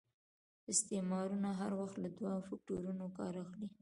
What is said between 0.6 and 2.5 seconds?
استعمارونه هر وخت له دوه